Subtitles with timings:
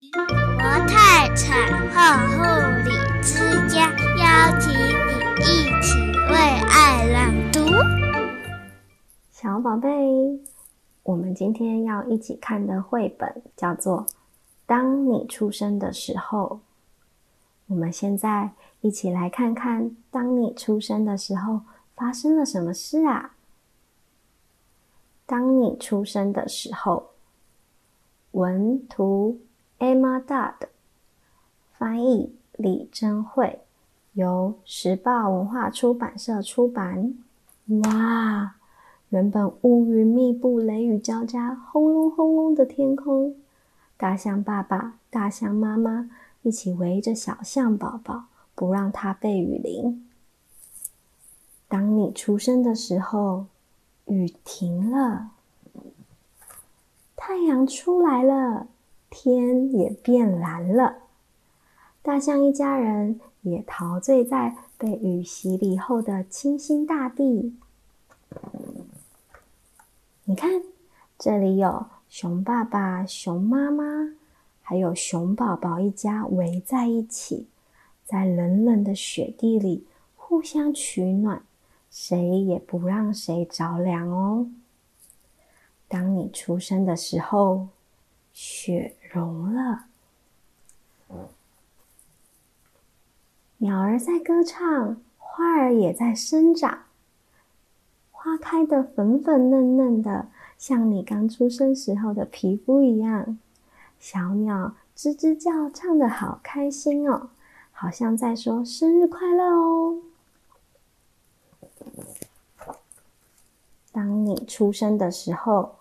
[0.00, 1.98] 国泰产后
[2.36, 2.44] 护
[2.88, 3.36] 理之
[3.68, 5.98] 家邀请你一起
[6.30, 6.36] 为
[6.70, 7.58] 爱朗读。
[9.32, 9.90] 小宝贝，
[11.02, 14.06] 我们今天要一起看的绘本叫做
[14.66, 16.60] 《当你出生的时候》。
[17.66, 21.62] 我们现在一起来看看，当你出生的时候
[21.96, 23.34] 发生了什么事啊？
[25.26, 27.10] 当你出生的时候，
[28.30, 29.40] 文图
[29.78, 30.68] Emma Dodd，
[31.78, 33.60] 翻译李珍慧，
[34.12, 37.14] 由时报文化出版社出版。
[37.84, 38.56] 哇！
[39.10, 43.36] 原本乌云密布、雷雨交加、轰隆轰隆的天空，
[43.96, 46.10] 大象爸爸、大象妈妈
[46.42, 48.24] 一起围着小象宝宝，
[48.54, 50.06] 不让它被雨淋。
[51.68, 53.46] 当你出生的时候，
[54.06, 55.30] 雨停了。
[57.16, 58.66] 太阳出来了，
[59.10, 60.98] 天也变蓝了。
[62.02, 67.56] 大象一家人也陶醉在被雨洗礼后的清新大地。
[70.24, 70.62] 你看，
[71.18, 74.14] 这里有熊爸爸、熊妈妈，
[74.62, 77.48] 还有熊宝宝一家围在一起，
[78.04, 81.42] 在冷冷的雪地里互相取暖，
[81.90, 84.48] 谁也不让谁着凉哦。
[85.88, 87.68] 当你出生的时候，
[88.40, 89.86] 雪融了，
[93.56, 96.84] 鸟儿在歌唱，花儿也在生长，
[98.12, 103.40] 花开得粉粉嫩嫩的，像你刚出生时候的皮肤一样。
[103.98, 107.30] 小鸟吱吱叫，唱得好开心哦，
[107.72, 110.00] 好像在说生日快乐哦。
[113.90, 115.77] 当你出生的时候，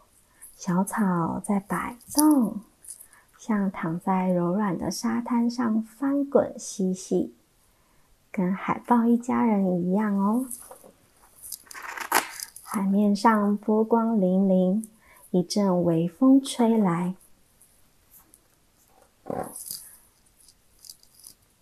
[0.58, 2.62] 小草在摆动，
[3.38, 7.36] 像躺在柔软的沙滩上翻滚嬉戏，
[8.32, 10.48] 跟海豹一家人一样哦。
[12.64, 14.84] 海面上波光粼粼，
[15.30, 17.14] 一阵微风吹来。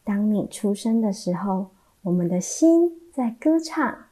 [0.05, 1.69] 当你出生的时候，
[2.03, 4.05] 我们的心在歌唱，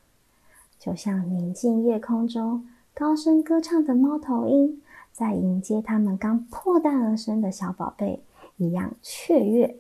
[0.78, 2.68] 就像宁静夜空中。
[2.96, 4.80] 高声歌唱的猫头鹰，
[5.12, 8.22] 在迎接他们刚破蛋而生的小宝贝
[8.58, 9.76] 一样雀跃。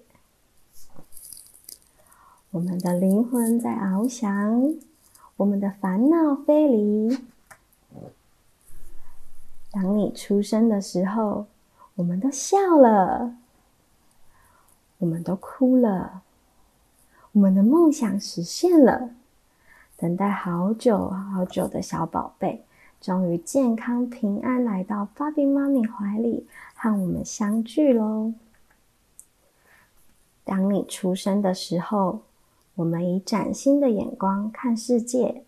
[2.49, 4.73] 我们的灵魂在翱翔，
[5.37, 7.19] 我们的烦恼飞离。
[9.71, 11.45] 当你出生的时候，
[11.93, 13.35] 我们都笑了，
[14.97, 16.23] 我们都哭了，
[17.33, 19.11] 我们的梦想实现了。
[19.97, 22.65] 等待好久好久的小宝贝。
[23.03, 28.31] 终于健康平安来到爸比妈咪怀里，和我们相聚喽。
[30.45, 32.21] 当你出生的时候，
[32.75, 35.43] 我们以崭新的眼光看世界，